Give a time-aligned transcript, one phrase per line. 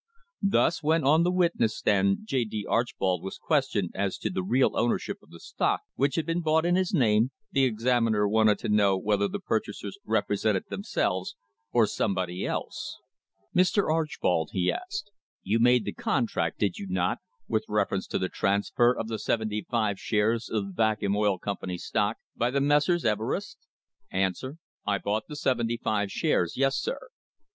[0.41, 2.43] Thus, when on the witness stand J.
[2.43, 2.65] D.
[2.67, 6.41] Archbold was questioned as to the real owner ship of the stock which had been
[6.41, 11.35] bought in his name, the examiner wanted to know whether the purchasers represented themselves
[11.71, 12.97] or somebody else.
[13.55, 13.93] "Mr.
[13.93, 15.11] Archbold," he asked,
[15.43, 19.63] "you made the contract, did you not, with reference to the transfer of the seventy
[19.69, 23.05] five shares of the Vacuum Oil Company's stock by the Messrs.
[23.05, 23.59] Everest?"
[24.11, 24.31] A.
[24.83, 26.97] I bought the seventy five shares, yes, sir.
[26.99, 27.07] Q.